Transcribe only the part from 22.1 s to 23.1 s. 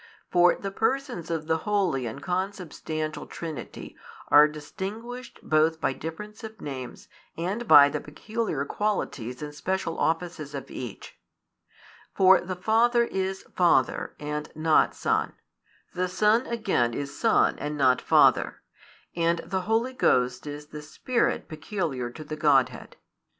the Godhead.